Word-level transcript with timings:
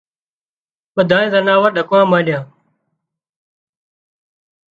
ٻڌانئي 0.95 1.27
زناور 1.33 1.69
ڏڪوا 1.77 2.01
مانڏيا 2.11 2.39